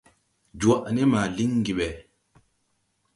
Jwaʼ 0.59 0.83
ne 0.93 1.01
ma 1.11 1.21
liŋgi 1.35 1.73
ɓɛ. 1.77 1.87